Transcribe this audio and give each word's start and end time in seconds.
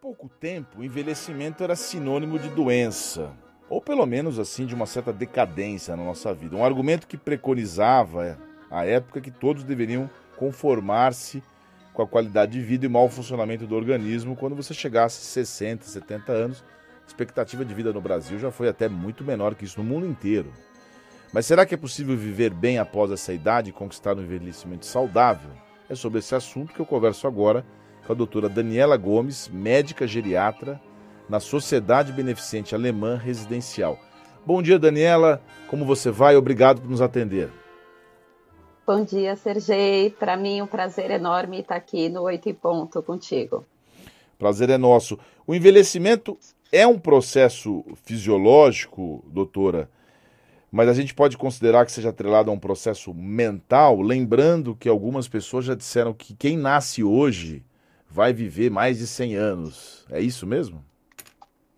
pouco 0.00 0.28
tempo, 0.28 0.78
o 0.78 0.84
envelhecimento 0.84 1.64
era 1.64 1.74
sinônimo 1.74 2.38
de 2.38 2.48
doença, 2.48 3.32
ou 3.68 3.80
pelo 3.80 4.06
menos 4.06 4.38
assim 4.38 4.64
de 4.64 4.74
uma 4.74 4.86
certa 4.86 5.12
decadência 5.12 5.96
na 5.96 6.04
nossa 6.04 6.32
vida. 6.32 6.56
Um 6.56 6.64
argumento 6.64 7.06
que 7.06 7.16
preconizava 7.16 8.38
à 8.70 8.84
época 8.86 9.20
que 9.20 9.30
todos 9.30 9.64
deveriam 9.64 10.08
conformar-se 10.36 11.42
com 11.92 12.02
a 12.02 12.06
qualidade 12.06 12.52
de 12.52 12.60
vida 12.60 12.86
e 12.86 12.88
mau 12.88 13.08
funcionamento 13.08 13.66
do 13.66 13.74
organismo 13.74 14.36
quando 14.36 14.54
você 14.54 14.72
chegasse 14.72 15.18
a 15.18 15.42
60, 15.42 15.84
70 15.84 16.32
anos. 16.32 16.64
A 17.02 17.06
expectativa 17.08 17.64
de 17.64 17.74
vida 17.74 17.92
no 17.92 18.00
Brasil 18.00 18.38
já 18.38 18.52
foi 18.52 18.68
até 18.68 18.88
muito 18.88 19.24
menor 19.24 19.56
que 19.56 19.64
isso 19.64 19.82
no 19.82 19.88
mundo 19.88 20.06
inteiro. 20.06 20.52
Mas 21.32 21.44
será 21.44 21.66
que 21.66 21.74
é 21.74 21.78
possível 21.78 22.16
viver 22.16 22.54
bem 22.54 22.78
após 22.78 23.10
essa 23.10 23.32
idade 23.32 23.70
e 23.70 23.72
conquistar 23.72 24.16
um 24.16 24.22
envelhecimento 24.22 24.86
saudável? 24.86 25.50
É 25.88 25.94
sobre 25.94 26.20
esse 26.20 26.34
assunto 26.34 26.72
que 26.72 26.80
eu 26.80 26.86
converso 26.86 27.26
agora 27.26 27.66
com 28.08 28.14
a 28.14 28.16
doutora 28.16 28.48
Daniela 28.48 28.96
Gomes, 28.96 29.50
médica 29.52 30.06
geriatra 30.06 30.80
na 31.28 31.38
Sociedade 31.38 32.10
Beneficente 32.10 32.74
Alemã 32.74 33.18
Residencial. 33.18 33.98
Bom 34.46 34.62
dia, 34.62 34.78
Daniela. 34.78 35.42
Como 35.68 35.84
você 35.84 36.10
vai? 36.10 36.34
Obrigado 36.34 36.80
por 36.80 36.88
nos 36.88 37.02
atender. 37.02 37.50
Bom 38.86 39.04
dia, 39.04 39.36
Sergei. 39.36 40.08
Para 40.08 40.38
mim, 40.38 40.62
um 40.62 40.66
prazer 40.66 41.10
enorme 41.10 41.60
estar 41.60 41.76
aqui 41.76 42.08
no 42.08 42.22
Oito 42.22 42.48
e 42.48 42.54
Ponto 42.54 43.02
contigo. 43.02 43.66
Prazer 44.38 44.70
é 44.70 44.78
nosso. 44.78 45.18
O 45.46 45.54
envelhecimento 45.54 46.38
é 46.72 46.86
um 46.86 46.98
processo 46.98 47.84
fisiológico, 48.04 49.22
doutora, 49.26 49.90
mas 50.72 50.88
a 50.88 50.94
gente 50.94 51.12
pode 51.14 51.36
considerar 51.36 51.84
que 51.84 51.92
seja 51.92 52.08
atrelado 52.08 52.50
a 52.50 52.54
um 52.54 52.58
processo 52.58 53.12
mental, 53.12 54.00
lembrando 54.00 54.74
que 54.74 54.88
algumas 54.88 55.28
pessoas 55.28 55.66
já 55.66 55.74
disseram 55.74 56.14
que 56.14 56.34
quem 56.34 56.56
nasce 56.56 57.04
hoje 57.04 57.67
vai 58.10 58.32
viver 58.32 58.70
mais 58.70 58.98
de 58.98 59.06
100 59.06 59.36
anos. 59.36 60.04
É 60.10 60.20
isso 60.20 60.46
mesmo? 60.46 60.84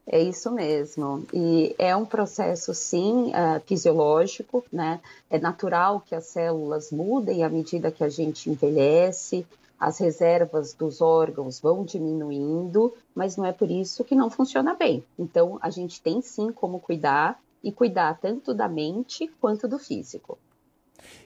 É 0.07 0.21
isso 0.21 0.51
mesmo. 0.51 1.25
E 1.33 1.75
é 1.79 1.95
um 1.95 2.05
processo, 2.05 2.75
sim, 2.75 3.29
uh, 3.29 3.61
fisiológico, 3.65 4.65
né? 4.73 5.01
É 5.29 5.39
natural 5.39 6.01
que 6.01 6.15
as 6.15 6.27
células 6.27 6.91
mudem 6.91 7.45
à 7.45 7.49
medida 7.49 7.93
que 7.93 8.03
a 8.03 8.09
gente 8.09 8.51
envelhece, 8.51 9.47
as 9.79 9.99
reservas 9.99 10.75
dos 10.75 11.01
órgãos 11.01 11.61
vão 11.61 11.85
diminuindo, 11.85 12.93
mas 13.15 13.37
não 13.37 13.47
é 13.47 13.53
por 13.53 13.71
isso 13.71 14.05
que 14.05 14.15
não 14.15 14.29
funciona 14.29 14.75
bem. 14.75 15.05
Então, 15.19 15.59
a 15.63 15.71
gente 15.71 16.03
tem 16.03 16.21
sim 16.21 16.53
como 16.53 16.81
cuidar 16.81 17.41
e 17.63 17.71
cuidar 17.71 18.19
tanto 18.21 18.53
da 18.53 18.69
mente 18.69 19.31
quanto 19.41 19.69
do 19.69 19.79
físico. 19.79 20.39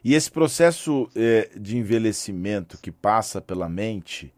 E 0.04 0.14
esse 0.14 0.30
processo 0.30 1.08
eh, 1.16 1.50
de 1.56 1.76
envelhecimento 1.76 2.78
que 2.78 2.92
passa 2.92 3.40
pela 3.40 3.68
mente, 3.68 4.32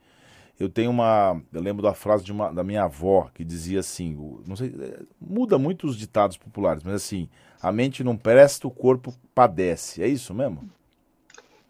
eu 0.58 0.68
tenho 0.68 0.90
uma. 0.90 1.40
Eu 1.52 1.60
lembro 1.60 1.82
da 1.82 1.92
frase 1.92 2.24
de 2.24 2.32
uma, 2.32 2.50
da 2.50 2.64
minha 2.64 2.84
avó 2.84 3.28
que 3.34 3.44
dizia 3.44 3.80
assim: 3.80 4.16
não 4.46 4.56
sei, 4.56 4.74
é, 4.80 5.02
muda 5.20 5.58
muito 5.58 5.86
os 5.86 5.96
ditados 5.96 6.36
populares, 6.36 6.82
mas 6.82 6.94
assim, 6.94 7.28
a 7.60 7.70
mente 7.70 8.02
não 8.02 8.16
presta, 8.16 8.66
o 8.66 8.70
corpo 8.70 9.12
padece. 9.34 10.02
É 10.02 10.08
isso 10.08 10.32
mesmo? 10.32 10.68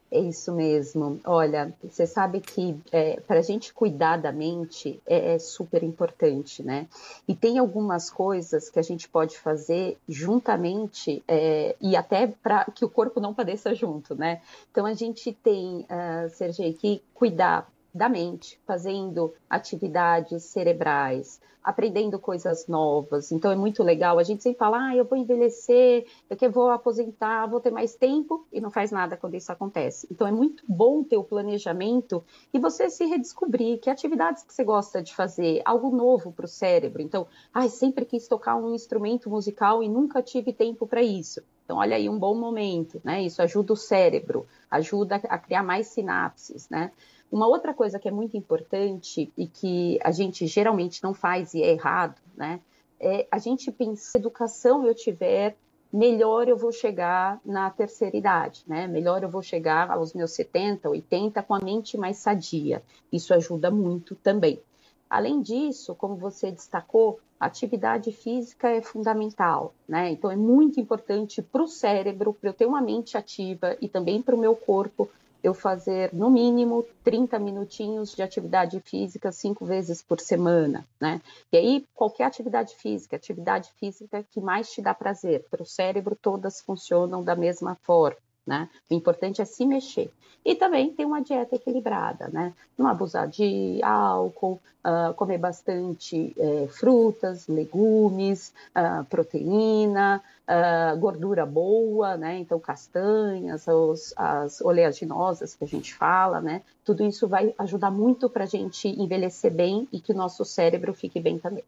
É 0.09 0.21
isso 0.21 0.53
mesmo. 0.53 1.21
Olha, 1.25 1.75
você 1.83 2.07
sabe 2.07 2.41
que 2.41 2.79
é, 2.93 3.19
para 3.21 3.41
a 3.41 3.43
gente 3.43 3.75
cuidar 3.75 4.19
da 4.19 4.31
mente 4.31 5.01
é, 5.05 5.35
é, 5.35 5.39
super 5.39 5.83
importante, 5.83 6.63
né? 6.63 6.87
E 7.27 7.35
tem 7.35 7.59
algumas 7.59 8.09
coisas 8.09 8.71
que 8.71 8.79
a 8.79 8.83
gente 8.83 9.09
pode 9.09 9.37
fazer 9.37 9.99
juntamente 10.09 11.25
é, 11.27 11.75
e 11.81 11.97
até 11.97 12.29
para 12.29 12.67
que 12.67 12.85
o 12.85 12.89
corpo 12.89 13.19
não 13.19 13.35
padeça 13.35 13.75
junto, 13.75 14.15
né? 14.15 14.41
Então 14.71 14.87
a 14.87 14.95
gente 14.95 15.33
tem, 15.33 15.81
uh, 15.91 16.31
Sergei, 16.31 16.73
que 16.73 17.03
cuidar 17.13 17.69
da 17.97 18.09
mente, 18.09 18.61
fazendo 18.67 19.33
atividades 19.49 20.45
cerebrais, 20.45 21.41
aprendendo 21.65 22.19
coisas 22.19 22.69
novas. 22.69 23.33
Então 23.33 23.51
é 23.51 23.57
muito 23.57 23.83
legal. 23.83 24.19
A 24.19 24.23
gente 24.23 24.43
sempre 24.43 24.59
fala, 24.59 24.89
ah, 24.89 24.97
eu 24.97 25.05
vou 25.05 25.19
envelhecer, 25.19 26.07
eu 26.31 26.37
que 26.37 26.49
vou 26.49 26.71
aposentar, 26.71 27.47
vou 27.47 27.59
ter 27.59 27.73
mais 27.73 27.97
tempo 27.97 28.47
e 28.53 28.61
não 28.61 28.71
faz 28.71 28.93
nada 28.93 29.17
quando 29.17 29.35
isso 29.35 29.51
acontece. 29.51 30.07
Então 30.11 30.27
é 30.27 30.31
muito 30.31 30.63
bom 30.69 31.03
ter 31.03 31.17
o 31.17 31.25
planejamento 31.25 32.23
e 32.55 32.59
você 32.61 32.89
se 32.89 33.05
redescobrir 33.07 33.81
que 33.81 33.91
atividades 33.91 34.45
que 34.45 34.55
você 34.55 34.63
gosta 34.63 35.03
de 35.03 35.13
fazer, 35.13 35.61
algo 35.65 35.91
novo 35.91 36.31
para 36.31 36.45
o 36.45 36.49
cérebro. 36.49 37.03
Então, 37.03 37.27
ah, 37.53 37.69
sempre 37.69 38.05
quis 38.05 38.29
tocar 38.29 38.55
um 38.57 38.73
instrumento 38.73 39.29
musical 39.29 39.83
e 39.83 39.89
nunca 39.89 40.23
tive 40.23 40.53
tempo 40.53 40.87
para 40.87 41.03
isso. 41.03 41.43
Então, 41.65 41.79
olha 41.79 41.97
aí 41.97 42.09
um 42.09 42.17
bom 42.17 42.37
momento, 42.37 43.01
né? 43.03 43.25
Isso 43.25 43.43
ajuda 43.43 43.73
o 43.73 43.77
cérebro, 43.77 44.47
ajuda 44.71 45.17
a 45.17 45.37
criar 45.37 45.65
mais 45.65 45.89
sinapses, 45.89 46.69
né? 46.71 46.93
Uma 47.31 47.47
outra 47.47 47.75
coisa 47.75 47.99
que 47.99 48.09
é 48.09 48.11
muito 48.11 48.37
importante 48.37 49.33
e 49.37 49.47
que 49.47 49.99
a 50.03 50.11
gente 50.11 50.47
geralmente 50.47 51.03
não 51.03 51.13
faz 51.13 51.55
e 51.55 51.63
é 51.63 51.73
errado, 51.73 52.21
né? 52.37 52.61
É 52.99 53.27
a 53.31 53.39
gente 53.39 53.71
pensa, 53.71 54.17
educação 54.17 54.87
eu 54.87 54.95
tiver, 54.95 55.57
melhor 55.93 56.49
eu 56.49 56.57
vou 56.57 56.73
chegar 56.73 57.41
na 57.45 57.69
terceira 57.71 58.17
idade, 58.17 58.65
né? 58.67 58.87
Melhor 58.87 59.23
eu 59.23 59.29
vou 59.29 59.43
chegar 59.43 59.91
aos 59.91 60.15
meus 60.15 60.33
70, 60.33 60.89
80 60.89 61.43
com 61.43 61.55
a 61.55 61.61
mente 61.61 61.99
mais 61.99 62.19
sadia. 62.19 62.83
Isso 63.13 63.35
ajuda 63.35 63.71
muito 63.71 64.15
também. 64.15 64.61
Além 65.09 65.41
disso, 65.41 65.95
como 65.95 66.17
você 66.17 66.51
destacou, 66.51 67.21
a 67.39 67.47
atividade 67.47 68.11
física 68.13 68.69
é 68.69 68.81
fundamental, 68.81 69.75
né? 69.87 70.11
Então 70.11 70.31
é 70.31 70.37
muito 70.37 70.81
importante 70.81 71.43
para 71.43 71.63
o 71.63 71.69
cérebro, 71.69 72.33
para 72.33 72.51
eu 72.51 72.55
ter 72.55 72.67
uma 72.67 72.81
mente 72.81 73.17
ativa 73.17 73.77
e 73.81 73.89
também 73.89 74.23
para 74.23 74.35
o 74.35 74.39
meu 74.39 74.57
corpo 74.57 75.09
eu 75.43 75.55
fazer 75.55 76.13
no 76.13 76.31
mínimo 76.31 76.85
30 77.05 77.39
minutinhos 77.39 78.15
de 78.15 78.23
atividade 78.23 78.81
física 78.81 79.31
cinco 79.31 79.65
vezes 79.65 80.03
por 80.03 80.21
semana, 80.21 80.87
né? 81.01 81.21
E 81.53 81.57
aí, 81.57 81.87
qualquer 81.95 82.25
atividade 82.25 82.75
física, 82.75 83.17
atividade 83.17 83.71
física 83.79 84.25
que 84.31 84.41
mais 84.41 84.71
te 84.71 84.83
dá 84.83 84.93
prazer, 84.95 85.45
para 85.51 85.63
o 85.63 85.67
cérebro 85.67 86.17
todas 86.21 86.61
funcionam 86.61 87.23
da 87.23 87.37
mesma 87.37 87.77
forma. 87.83 88.26
Né? 88.47 88.69
O 88.91 88.95
importante 88.95 89.43
é 89.43 89.45
se 89.45 89.67
mexer. 89.67 90.11
E 90.45 90.55
também 90.55 90.93
ter 90.93 91.05
uma 91.05 91.21
dieta 91.21 91.57
equilibrada, 91.57 92.29
né? 92.29 92.55
Não 92.79 92.87
abusar 92.87 93.27
de 93.27 93.81
álcool, 93.83 94.61
uh, 94.85 95.13
comer 95.15 95.39
bastante 95.39 96.33
uh, 96.37 96.69
frutas, 96.69 97.49
legumes, 97.49 98.55
uh, 98.77 99.05
proteína, 99.07 100.23
ah, 100.49 100.95
gordura 100.95 101.45
boa, 101.45 102.17
né? 102.17 102.39
Então, 102.39 102.61
castanhas, 102.61 103.67
os, 103.67 104.15
as 104.17 104.61
oleaginosas 104.61 105.57
que 105.57 105.65
a 105.65 105.67
gente 105.67 105.93
fala, 105.93 106.41
né? 106.41 106.63
Tudo 106.85 107.05
isso 107.05 107.27
vai 107.27 107.53
ajudar 107.59 107.91
muito 107.91 108.31
para 108.31 108.45
a 108.45 108.47
gente 108.47 108.89
envelhecer 108.89 109.53
bem 109.53 109.89
e 109.93 109.99
que 109.99 110.13
o 110.13 110.17
nosso 110.17 110.45
cérebro 110.45 110.95
fique 110.95 111.19
bem 111.19 111.37
também. 111.37 111.65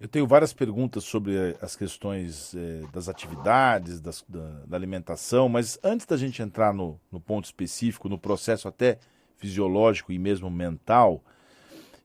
Eu 0.00 0.08
tenho 0.08 0.26
várias 0.26 0.54
perguntas 0.54 1.04
sobre 1.04 1.36
eh, 1.36 1.56
as 1.60 1.76
questões 1.76 2.54
eh, 2.54 2.86
das 2.90 3.06
atividades, 3.06 4.00
das, 4.00 4.24
da, 4.26 4.62
da, 4.66 4.74
alimentação, 4.74 5.46
mas 5.46 5.78
antes 5.84 6.06
da 6.06 6.16
gente 6.16 6.40
entrar 6.40 6.72
no, 6.72 6.98
no, 7.12 7.20
ponto 7.20 7.44
específico, 7.44 8.08
no 8.08 8.18
processo 8.18 8.66
até 8.66 8.98
fisiológico 9.36 10.10
e 10.10 10.18
mesmo 10.18 10.50
mental, 10.50 11.22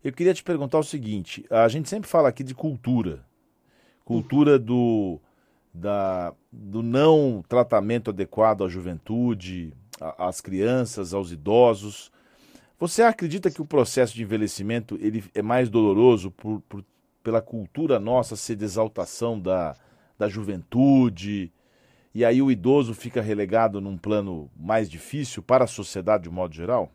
eu 0.03 0.11
queria 0.11 0.33
te 0.33 0.43
perguntar 0.43 0.77
o 0.77 0.83
seguinte: 0.83 1.45
a 1.49 1.69
gente 1.69 1.87
sempre 1.87 2.09
fala 2.09 2.27
aqui 2.27 2.43
de 2.43 2.53
cultura, 2.53 3.25
cultura 4.03 4.59
do, 4.59 5.17
da, 5.73 6.33
do 6.51 6.83
não 6.83 7.41
tratamento 7.47 8.09
adequado 8.09 8.65
à 8.65 8.67
juventude, 8.67 9.73
às 10.17 10.41
crianças, 10.41 11.13
aos 11.13 11.31
idosos. 11.31 12.11
Você 12.77 13.03
acredita 13.03 13.49
que 13.49 13.61
o 13.61 13.65
processo 13.65 14.13
de 14.13 14.21
envelhecimento 14.21 14.97
ele 14.99 15.23
é 15.33 15.41
mais 15.41 15.69
doloroso 15.69 16.29
por, 16.29 16.59
por 16.67 16.83
pela 17.25 17.41
cultura 17.41 17.99
nossa 17.99 18.35
ser 18.35 18.55
de 18.55 18.65
exaltação 18.65 19.39
da, 19.39 19.75
da 20.15 20.29
juventude, 20.29 21.51
e 22.13 22.23
aí 22.23 22.39
o 22.39 22.51
idoso 22.51 22.93
fica 22.93 23.19
relegado 23.19 23.81
num 23.81 23.97
plano 23.97 24.47
mais 24.55 24.87
difícil 24.87 25.41
para 25.41 25.63
a 25.63 25.67
sociedade 25.67 26.25
de 26.25 26.29
modo 26.29 26.53
geral? 26.53 26.91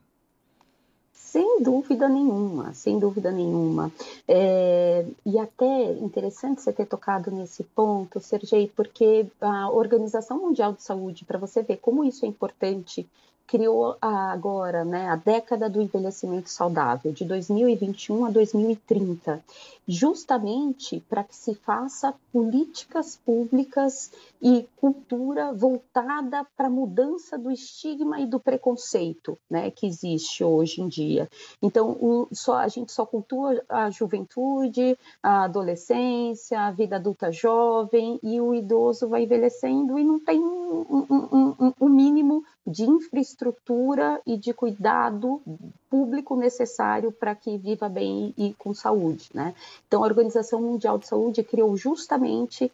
Sem 1.13 1.63
dúvida 1.63 2.09
nenhuma, 2.09 2.73
sem 2.73 2.97
dúvida 2.97 3.33
nenhuma. 3.33 3.91
É, 4.27 5.05
e 5.27 5.37
até 5.37 5.93
interessante 5.95 6.63
você 6.63 6.73
ter 6.73 6.87
tocado 6.87 7.33
nesse 7.33 7.65
ponto, 7.65 8.21
Sergei, 8.21 8.71
porque 8.75 9.27
a 9.41 9.69
Organização 9.69 10.39
Mundial 10.39 10.73
de 10.75 10.83
Saúde, 10.83 11.25
para 11.25 11.39
você 11.39 11.61
ver 11.61 11.79
como 11.79 12.05
isso 12.05 12.25
é 12.25 12.29
importante 12.29 13.05
criou 13.51 13.97
agora 14.01 14.85
né, 14.85 15.09
a 15.09 15.17
década 15.17 15.69
do 15.69 15.83
envelhecimento 15.83 16.49
saudável, 16.49 17.11
de 17.11 17.25
2021 17.25 18.27
a 18.27 18.31
2030, 18.31 19.43
justamente 19.89 21.03
para 21.09 21.25
que 21.25 21.35
se 21.35 21.57
faça 21.57 22.15
políticas 22.33 23.17
públicas 23.17 24.13
e 24.41 24.69
cultura 24.77 25.53
voltada 25.53 26.47
para 26.57 26.69
a 26.69 26.71
mudança 26.71 27.37
do 27.37 27.51
estigma 27.51 28.21
e 28.21 28.27
do 28.27 28.39
preconceito 28.39 29.37
né, 29.51 29.69
que 29.73 29.85
existe 29.85 30.45
hoje 30.45 30.81
em 30.81 30.87
dia. 30.87 31.29
Então, 31.61 31.91
o, 32.01 32.29
só, 32.31 32.59
a 32.59 32.69
gente 32.69 32.93
só 32.93 33.05
cultua 33.05 33.61
a 33.69 33.91
juventude, 33.91 34.97
a 35.21 35.43
adolescência, 35.45 36.61
a 36.61 36.71
vida 36.71 36.97
adulta 36.97 37.33
jovem, 37.33 38.21
e 38.23 38.41
o 38.41 38.55
idoso 38.55 39.09
vai 39.09 39.25
envelhecendo 39.25 39.99
e 39.99 40.05
não 40.05 40.21
tem 40.21 40.39
um, 40.39 40.87
um, 40.89 41.55
um, 41.59 41.73
um 41.81 41.89
mínimo 41.89 42.45
de 42.65 42.85
infraestrutura 42.85 43.40
estrutura 43.41 44.21
e 44.27 44.37
de 44.37 44.53
cuidado 44.53 45.41
público 45.89 46.37
necessário 46.37 47.11
para 47.11 47.35
que 47.35 47.57
viva 47.57 47.89
bem 47.89 48.35
e 48.37 48.53
com 48.55 48.75
saúde, 48.75 49.31
né? 49.33 49.55
Então, 49.89 50.05
a 50.05 50.07
Organização 50.07 50.61
Mundial 50.61 50.99
de 50.99 51.09
Saúde 51.09 51.43
criou 51.43 51.75
justamente 51.77 52.71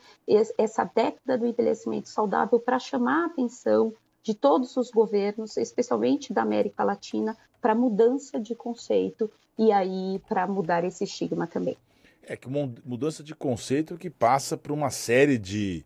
essa 0.59 0.85
década 0.85 1.39
do 1.39 1.47
envelhecimento 1.47 2.09
saudável 2.09 2.59
para 2.59 2.79
chamar 2.79 3.23
a 3.23 3.27
atenção 3.27 3.93
de 4.23 4.35
todos 4.35 4.77
os 4.77 4.91
governos, 4.91 5.57
especialmente 5.57 6.33
da 6.33 6.43
América 6.43 6.83
Latina, 6.83 7.37
para 7.61 7.75
mudança 7.75 8.41
de 8.41 8.55
conceito 8.57 9.31
e 9.57 9.71
aí 9.71 10.21
para 10.29 10.47
mudar 10.49 10.85
esse 10.85 11.05
estigma 11.05 11.47
também. 11.47 11.77
É 12.25 12.37
que 12.37 12.49
mudança 12.49 13.23
de 13.23 13.37
conceito 13.37 13.97
que 13.97 14.11
passa 14.11 14.57
por 14.57 14.73
uma 14.73 14.91
série 14.91 15.39
de, 15.39 15.85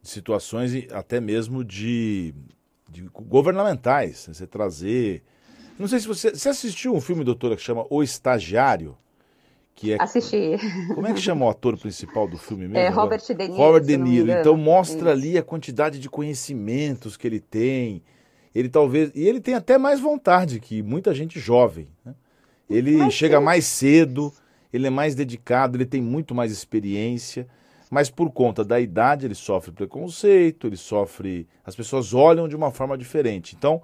de 0.00 0.08
situações, 0.08 0.72
até 0.90 1.20
mesmo 1.20 1.62
de, 1.62 2.34
de, 3.02 3.08
governamentais. 3.12 4.28
Né? 4.28 4.34
Você 4.34 4.46
trazer. 4.46 5.22
Não 5.78 5.88
sei 5.88 6.00
se 6.00 6.06
você. 6.06 6.30
Você 6.30 6.48
assistiu 6.48 6.94
um 6.94 7.00
filme, 7.00 7.24
doutora, 7.24 7.56
que 7.56 7.62
chama 7.62 7.84
O 7.90 8.02
Estagiário? 8.02 8.96
Que 9.74 9.92
é, 9.92 9.96
Assisti. 10.00 10.56
Como 10.94 11.06
é 11.06 11.12
que 11.12 11.20
chama 11.20 11.46
o 11.46 11.48
ator 11.48 11.76
principal 11.76 12.28
do 12.28 12.38
filme 12.38 12.68
mesmo? 12.68 12.78
É 12.78 12.88
Robert 12.88 13.20
De 13.26 13.34
Niro. 13.34 13.54
Robert 13.54 13.84
De 13.84 13.96
Niro. 13.96 14.30
Então 14.30 14.56
mostra 14.56 14.98
Isso. 14.98 15.08
ali 15.08 15.38
a 15.38 15.42
quantidade 15.42 15.98
de 15.98 16.08
conhecimentos 16.08 17.16
que 17.16 17.26
ele 17.26 17.40
tem. 17.40 18.02
Ele 18.54 18.68
talvez. 18.68 19.10
E 19.14 19.26
ele 19.26 19.40
tem 19.40 19.54
até 19.54 19.76
mais 19.76 19.98
vontade 19.98 20.60
que 20.60 20.80
muita 20.80 21.12
gente 21.12 21.40
jovem. 21.40 21.88
Né? 22.04 22.14
Ele 22.70 22.96
Mas 22.98 23.14
chega 23.14 23.38
sim. 23.38 23.44
mais 23.44 23.64
cedo 23.66 24.32
ele 24.76 24.88
é 24.88 24.90
mais 24.90 25.14
dedicado, 25.14 25.76
ele 25.76 25.86
tem 25.86 26.02
muito 26.02 26.34
mais 26.34 26.50
experiência, 26.50 27.46
mas 27.90 28.10
por 28.10 28.30
conta 28.30 28.64
da 28.64 28.80
idade 28.80 29.26
ele 29.26 29.34
sofre 29.34 29.72
preconceito, 29.72 30.66
ele 30.66 30.76
sofre. 30.76 31.46
As 31.64 31.76
pessoas 31.76 32.14
olham 32.14 32.48
de 32.48 32.56
uma 32.56 32.70
forma 32.70 32.96
diferente. 32.96 33.54
Então, 33.56 33.82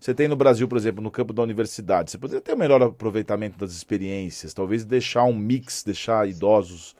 você 0.00 0.14
tem 0.14 0.28
no 0.28 0.36
Brasil, 0.36 0.66
por 0.66 0.78
exemplo, 0.78 1.02
no 1.02 1.10
campo 1.10 1.32
da 1.32 1.42
universidade, 1.42 2.10
você 2.10 2.16
poderia 2.16 2.40
ter 2.40 2.54
um 2.54 2.58
melhor 2.58 2.82
aproveitamento 2.82 3.58
das 3.58 3.72
experiências, 3.72 4.54
talvez 4.54 4.82
deixar 4.82 5.24
um 5.24 5.36
mix, 5.36 5.82
deixar 5.84 6.26
idosos 6.26 6.96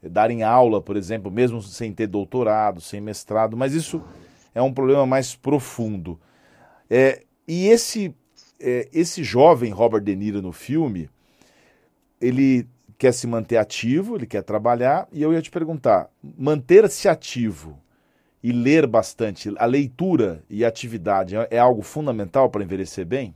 eh, 0.00 0.08
darem 0.08 0.44
aula, 0.44 0.80
por 0.80 0.96
exemplo, 0.96 1.28
mesmo 1.28 1.60
sem 1.60 1.92
ter 1.92 2.06
doutorado, 2.06 2.80
sem 2.80 3.00
mestrado, 3.00 3.56
mas 3.56 3.74
isso 3.74 4.00
é 4.54 4.62
um 4.62 4.72
problema 4.72 5.04
mais 5.04 5.34
profundo. 5.34 6.20
É, 6.88 7.24
e 7.48 7.66
esse, 7.66 8.14
é, 8.60 8.88
esse 8.92 9.24
jovem 9.24 9.72
Robert 9.72 10.02
De 10.02 10.14
Niro 10.14 10.40
no 10.40 10.52
filme, 10.52 11.10
ele 12.20 12.66
quer 12.98 13.12
se 13.12 13.26
manter 13.26 13.56
ativo, 13.56 14.16
ele 14.16 14.26
quer 14.26 14.42
trabalhar, 14.42 15.08
e 15.12 15.22
eu 15.22 15.32
ia 15.32 15.42
te 15.42 15.50
perguntar: 15.50 16.10
manter-se 16.22 17.08
ativo 17.08 17.78
e 18.42 18.52
ler 18.52 18.86
bastante, 18.86 19.52
a 19.58 19.66
leitura 19.66 20.42
e 20.48 20.64
a 20.64 20.68
atividade 20.68 21.36
é, 21.36 21.48
é 21.52 21.58
algo 21.58 21.82
fundamental 21.82 22.48
para 22.48 22.62
envelhecer 22.62 23.04
bem? 23.04 23.34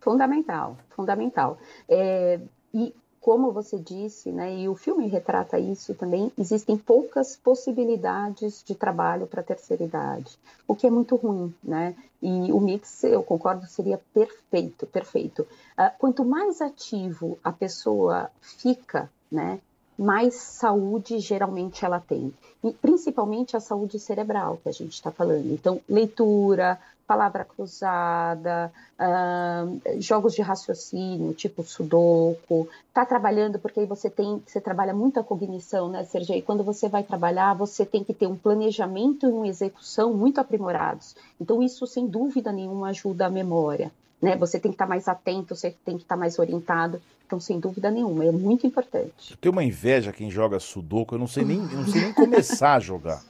Fundamental, 0.00 0.76
fundamental. 0.90 1.58
É, 1.88 2.38
e 2.72 2.94
como 3.24 3.52
você 3.52 3.78
disse, 3.78 4.30
né, 4.30 4.54
e 4.54 4.68
o 4.68 4.74
filme 4.74 5.06
retrata 5.06 5.58
isso 5.58 5.94
também, 5.94 6.30
existem 6.36 6.76
poucas 6.76 7.34
possibilidades 7.34 8.62
de 8.62 8.74
trabalho 8.74 9.26
para 9.26 9.40
a 9.40 9.44
terceira 9.44 9.82
idade, 9.82 10.38
o 10.68 10.76
que 10.76 10.86
é 10.86 10.90
muito 10.90 11.16
ruim, 11.16 11.54
né? 11.64 11.96
E 12.20 12.52
o 12.52 12.60
mix, 12.60 13.02
eu 13.04 13.22
concordo, 13.22 13.64
seria 13.66 13.98
perfeito, 14.12 14.86
perfeito. 14.86 15.40
Uh, 15.40 15.90
quanto 15.98 16.22
mais 16.22 16.60
ativo 16.60 17.38
a 17.42 17.50
pessoa 17.50 18.30
fica, 18.42 19.10
né, 19.32 19.58
mais 19.98 20.34
saúde 20.34 21.18
geralmente 21.18 21.84
ela 21.84 22.00
tem. 22.00 22.32
E 22.62 22.72
principalmente 22.72 23.56
a 23.56 23.60
saúde 23.60 23.98
cerebral 23.98 24.58
que 24.62 24.68
a 24.68 24.72
gente 24.72 24.92
está 24.92 25.10
falando. 25.10 25.52
Então, 25.52 25.80
leitura, 25.88 26.78
palavra 27.06 27.44
cruzada, 27.44 28.72
uh, 28.98 30.00
jogos 30.00 30.34
de 30.34 30.42
raciocínio, 30.42 31.34
tipo 31.34 31.62
sudoku, 31.62 32.68
tá 32.92 33.04
trabalhando 33.04 33.58
porque 33.58 33.80
aí 33.80 33.86
você 33.86 34.08
tem, 34.08 34.42
você 34.46 34.60
trabalha 34.60 34.94
muito 34.94 35.20
a 35.20 35.24
cognição, 35.24 35.88
né, 35.88 36.04
Sergei? 36.04 36.40
Quando 36.40 36.64
você 36.64 36.88
vai 36.88 37.02
trabalhar, 37.02 37.54
você 37.54 37.84
tem 37.84 38.02
que 38.02 38.14
ter 38.14 38.26
um 38.26 38.36
planejamento 38.36 39.26
e 39.26 39.32
uma 39.32 39.46
execução 39.46 40.14
muito 40.14 40.40
aprimorados. 40.40 41.14
Então 41.40 41.62
isso 41.62 41.86
sem 41.86 42.06
dúvida 42.06 42.50
nenhuma 42.50 42.88
ajuda 42.88 43.26
a 43.26 43.30
memória, 43.30 43.92
né? 44.24 44.36
Você 44.36 44.58
tem 44.58 44.70
que 44.70 44.74
estar 44.74 44.86
tá 44.86 44.88
mais 44.88 45.06
atento, 45.06 45.54
você 45.54 45.70
tem 45.84 45.96
que 45.96 46.02
estar 46.02 46.14
tá 46.14 46.18
mais 46.18 46.38
orientado. 46.38 47.00
Então, 47.26 47.38
sem 47.38 47.60
dúvida 47.60 47.90
nenhuma, 47.90 48.24
é 48.24 48.32
muito 48.32 48.66
importante. 48.66 49.32
Eu 49.32 49.36
tenho 49.36 49.52
uma 49.52 49.62
inveja 49.62 50.12
quem 50.12 50.30
joga 50.30 50.58
sudoku, 50.58 51.14
eu 51.14 51.18
não 51.18 51.26
sei 51.26 51.44
nem, 51.44 51.58
não 51.58 51.86
sei 51.86 52.02
nem 52.02 52.12
começar 52.12 52.74
a 52.74 52.80
jogar. 52.80 53.22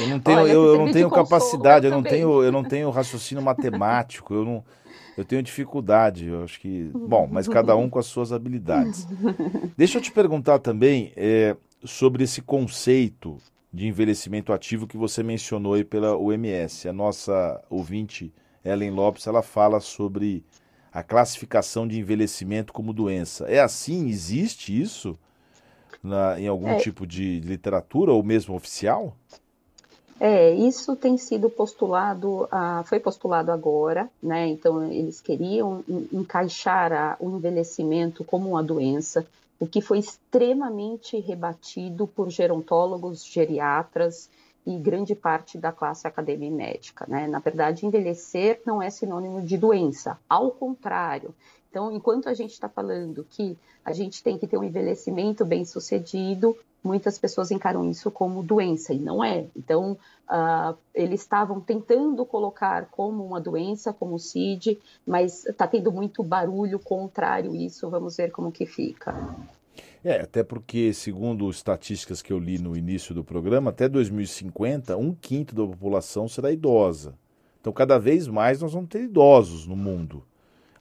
Eu 0.00 0.08
não 0.08 0.20
tenho, 0.20 0.38
Olha, 0.38 0.52
eu, 0.52 0.66
eu 0.66 0.78
não 0.78 0.92
tenho 0.92 1.08
capacidade, 1.08 1.86
eu, 1.86 1.92
eu 1.92 1.96
não 1.96 2.02
tenho, 2.02 2.42
eu 2.42 2.52
não 2.52 2.64
tenho 2.64 2.90
raciocínio 2.90 3.42
matemático, 3.42 4.34
eu 4.34 4.44
não, 4.44 4.64
eu 5.16 5.24
tenho 5.24 5.42
dificuldade. 5.42 6.26
Eu 6.26 6.42
acho 6.42 6.60
que, 6.60 6.90
bom, 6.92 7.28
mas 7.30 7.48
cada 7.48 7.74
um 7.76 7.88
com 7.88 7.98
as 7.98 8.06
suas 8.06 8.32
habilidades. 8.32 9.06
Deixa 9.76 9.98
eu 9.98 10.02
te 10.02 10.12
perguntar 10.12 10.58
também 10.58 11.12
é, 11.16 11.56
sobre 11.84 12.24
esse 12.24 12.42
conceito 12.42 13.38
de 13.72 13.86
envelhecimento 13.86 14.52
ativo 14.52 14.86
que 14.86 14.96
você 14.96 15.22
mencionou 15.22 15.74
aí 15.74 15.84
pela 15.84 16.16
OMS. 16.16 16.88
A 16.88 16.92
nossa 16.92 17.62
ouvinte 17.70 18.32
Ellen 18.64 18.90
Lopes, 18.90 19.26
ela 19.26 19.42
fala 19.42 19.80
sobre 19.80 20.44
a 20.92 21.02
classificação 21.02 21.86
de 21.86 21.98
envelhecimento 21.98 22.72
como 22.72 22.92
doença. 22.92 23.46
É 23.46 23.60
assim? 23.60 24.08
Existe 24.08 24.78
isso 24.78 25.18
na, 26.02 26.38
em 26.40 26.48
algum 26.48 26.68
é. 26.68 26.76
tipo 26.76 27.06
de 27.06 27.40
literatura 27.40 28.12
ou 28.12 28.22
mesmo 28.22 28.54
oficial? 28.54 29.14
É, 30.18 30.52
isso 30.52 30.94
tem 30.96 31.16
sido 31.16 31.48
postulado, 31.48 32.46
ah, 32.50 32.82
foi 32.86 33.00
postulado 33.00 33.50
agora, 33.50 34.10
né? 34.22 34.48
Então 34.48 34.84
eles 34.92 35.18
queriam 35.18 35.82
encaixar 36.12 36.92
a, 36.92 37.16
o 37.18 37.30
envelhecimento 37.30 38.22
como 38.22 38.50
uma 38.50 38.62
doença, 38.62 39.26
o 39.58 39.66
que 39.66 39.80
foi 39.80 39.98
extremamente 39.98 41.18
rebatido 41.18 42.06
por 42.06 42.28
gerontólogos, 42.28 43.24
geriatras 43.24 44.28
e 44.66 44.78
grande 44.78 45.14
parte 45.14 45.58
da 45.58 45.72
classe 45.72 46.06
acadêmica 46.06 46.54
médica, 46.54 47.06
né? 47.08 47.26
Na 47.26 47.38
verdade, 47.38 47.86
envelhecer 47.86 48.60
não 48.66 48.82
é 48.82 48.90
sinônimo 48.90 49.42
de 49.42 49.56
doença, 49.56 50.18
ao 50.28 50.50
contrário. 50.50 51.34
Então, 51.70 51.92
enquanto 51.92 52.28
a 52.28 52.34
gente 52.34 52.52
está 52.52 52.68
falando 52.68 53.24
que 53.28 53.56
a 53.84 53.92
gente 53.92 54.22
tem 54.22 54.36
que 54.36 54.46
ter 54.46 54.58
um 54.58 54.64
envelhecimento 54.64 55.44
bem 55.44 55.64
sucedido, 55.64 56.56
muitas 56.82 57.18
pessoas 57.18 57.50
encaram 57.50 57.88
isso 57.88 58.10
como 58.10 58.42
doença, 58.42 58.92
e 58.92 58.98
não 58.98 59.22
é. 59.22 59.46
Então, 59.56 59.96
uh, 60.28 60.76
eles 60.94 61.20
estavam 61.20 61.60
tentando 61.60 62.24
colocar 62.26 62.86
como 62.90 63.24
uma 63.24 63.40
doença, 63.40 63.92
como 63.92 64.16
o 64.16 64.18
CID, 64.18 64.80
mas 65.06 65.46
está 65.46 65.66
tendo 65.66 65.92
muito 65.92 66.22
barulho 66.22 66.78
contrário 66.78 67.54
isso, 67.54 67.88
vamos 67.88 68.16
ver 68.16 68.32
como 68.32 68.50
que 68.50 68.66
fica. 68.66 69.14
É, 70.02 70.20
até 70.22 70.42
porque, 70.42 70.94
segundo 70.94 71.50
estatísticas 71.50 72.22
que 72.22 72.32
eu 72.32 72.38
li 72.38 72.58
no 72.58 72.76
início 72.76 73.14
do 73.14 73.22
programa, 73.22 73.70
até 73.70 73.88
2050, 73.88 74.96
um 74.96 75.14
quinto 75.14 75.54
da 75.54 75.62
população 75.66 76.26
será 76.26 76.50
idosa. 76.50 77.14
Então, 77.60 77.72
cada 77.72 77.98
vez 77.98 78.26
mais 78.26 78.62
nós 78.62 78.72
vamos 78.72 78.88
ter 78.88 79.02
idosos 79.02 79.66
no 79.66 79.76
mundo. 79.76 80.24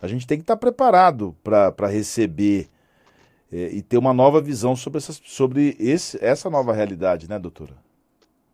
A 0.01 0.07
gente 0.07 0.25
tem 0.25 0.37
que 0.37 0.43
estar 0.43 0.55
preparado 0.55 1.35
para 1.43 1.87
receber 1.87 2.69
é, 3.51 3.69
e 3.73 3.81
ter 3.81 3.97
uma 3.97 4.13
nova 4.13 4.39
visão 4.39 4.75
sobre, 4.75 4.99
essa, 4.99 5.11
sobre 5.25 5.75
esse, 5.77 6.23
essa 6.23 6.49
nova 6.49 6.71
realidade, 6.71 7.29
né, 7.29 7.37
doutora? 7.37 7.75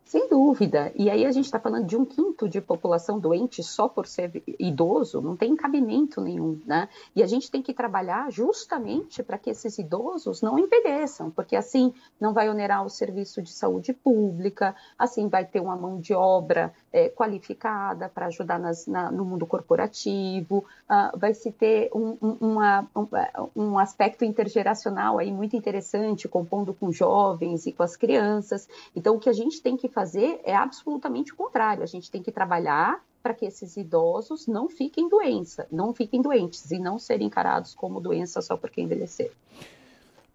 Sem 0.06 0.28
dúvida. 0.28 0.92
E 0.94 1.10
aí 1.10 1.26
a 1.26 1.32
gente 1.32 1.46
está 1.46 1.58
falando 1.58 1.84
de 1.84 1.96
um 1.96 2.04
quinto 2.04 2.48
de 2.48 2.60
população 2.60 3.18
doente 3.18 3.60
só 3.60 3.88
por 3.88 4.06
ser 4.06 4.40
idoso, 4.56 5.20
não 5.20 5.36
tem 5.36 5.56
cabimento 5.56 6.20
nenhum, 6.20 6.60
né? 6.64 6.88
E 7.14 7.24
a 7.24 7.26
gente 7.26 7.50
tem 7.50 7.60
que 7.60 7.74
trabalhar 7.74 8.30
justamente 8.30 9.20
para 9.24 9.36
que 9.36 9.50
esses 9.50 9.78
idosos 9.78 10.42
não 10.42 10.60
envelheçam, 10.60 11.28
porque 11.28 11.56
assim 11.56 11.92
não 12.20 12.32
vai 12.32 12.48
onerar 12.48 12.86
o 12.86 12.88
serviço 12.88 13.42
de 13.42 13.50
saúde 13.50 13.92
pública, 13.92 14.76
assim 14.96 15.28
vai 15.28 15.44
ter 15.44 15.58
uma 15.58 15.74
mão 15.74 15.98
de 15.98 16.14
obra 16.14 16.72
é, 16.96 17.10
qualificada 17.10 18.08
para 18.08 18.26
ajudar 18.26 18.58
nas, 18.58 18.86
na, 18.86 19.12
no 19.12 19.22
mundo 19.22 19.46
corporativo, 19.46 20.64
uh, 20.88 21.18
vai 21.18 21.34
se 21.34 21.52
ter 21.52 21.90
um, 21.94 22.16
um, 22.22 22.36
uma, 22.40 22.88
um, 22.96 23.08
um 23.54 23.78
aspecto 23.78 24.24
intergeracional 24.24 25.18
aí 25.18 25.30
muito 25.30 25.54
interessante, 25.54 26.26
compondo 26.26 26.72
com 26.72 26.90
jovens 26.90 27.66
e 27.66 27.72
com 27.72 27.82
as 27.82 27.96
crianças. 27.96 28.66
Então, 28.96 29.16
o 29.16 29.20
que 29.20 29.28
a 29.28 29.34
gente 29.34 29.60
tem 29.60 29.76
que 29.76 29.88
fazer 29.88 30.40
é 30.42 30.56
absolutamente 30.56 31.34
o 31.34 31.36
contrário. 31.36 31.82
A 31.82 31.86
gente 31.86 32.10
tem 32.10 32.22
que 32.22 32.32
trabalhar 32.32 33.04
para 33.22 33.34
que 33.34 33.44
esses 33.44 33.76
idosos 33.76 34.46
não 34.46 34.66
fiquem 34.66 35.06
doença, 35.06 35.66
não 35.70 35.92
fiquem 35.92 36.22
doentes 36.22 36.70
e 36.70 36.78
não 36.78 36.98
serem 36.98 37.26
encarados 37.26 37.74
como 37.74 38.00
doença 38.00 38.40
só 38.40 38.56
porque 38.56 38.80
envelhecer. 38.80 39.32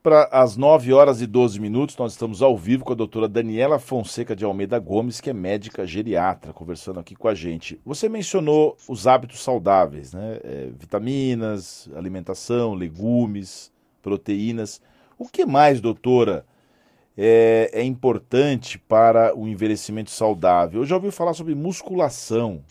Para 0.03 0.23
as 0.31 0.57
9 0.57 0.91
horas 0.93 1.21
e 1.21 1.27
12 1.27 1.59
minutos, 1.59 1.95
nós 1.95 2.13
estamos 2.13 2.41
ao 2.41 2.57
vivo 2.57 2.83
com 2.83 2.91
a 2.91 2.95
doutora 2.95 3.29
Daniela 3.29 3.77
Fonseca 3.77 4.35
de 4.35 4.43
Almeida 4.43 4.79
Gomes, 4.79 5.21
que 5.21 5.29
é 5.29 5.33
médica 5.33 5.85
geriatra, 5.85 6.51
conversando 6.51 6.99
aqui 6.99 7.15
com 7.15 7.27
a 7.27 7.35
gente. 7.35 7.79
Você 7.85 8.09
mencionou 8.09 8.75
os 8.89 9.05
hábitos 9.05 9.43
saudáveis, 9.43 10.11
né? 10.11 10.39
É, 10.43 10.69
vitaminas, 10.75 11.87
alimentação, 11.95 12.73
legumes, 12.73 13.71
proteínas. 14.01 14.81
O 15.19 15.27
que 15.27 15.45
mais, 15.45 15.79
doutora, 15.79 16.47
é, 17.15 17.69
é 17.71 17.83
importante 17.83 18.79
para 18.79 19.37
o 19.37 19.47
envelhecimento 19.47 20.09
saudável? 20.09 20.81
Eu 20.81 20.87
já 20.87 20.95
ouvi 20.95 21.11
falar 21.11 21.35
sobre 21.35 21.53
musculação, 21.53 22.63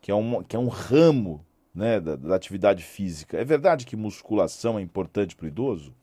que 0.00 0.10
é 0.10 0.14
um, 0.14 0.42
que 0.42 0.56
é 0.56 0.58
um 0.58 0.68
ramo 0.68 1.44
né, 1.74 2.00
da, 2.00 2.16
da 2.16 2.34
atividade 2.34 2.82
física. 2.82 3.36
É 3.36 3.44
verdade 3.44 3.84
que 3.84 3.94
musculação 3.94 4.78
é 4.78 4.80
importante 4.80 5.36
para 5.36 5.44
o 5.44 5.48
idoso? 5.48 5.94